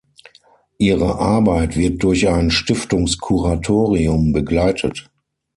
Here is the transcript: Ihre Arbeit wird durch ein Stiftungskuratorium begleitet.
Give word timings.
Ihre 0.79 1.19
Arbeit 1.19 1.77
wird 1.77 2.01
durch 2.01 2.27
ein 2.27 2.49
Stiftungskuratorium 2.49 4.33
begleitet. 4.33 5.11